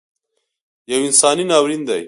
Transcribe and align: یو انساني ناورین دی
یو 0.89 0.99
انساني 1.07 1.43
ناورین 1.51 1.81
دی 1.87 1.99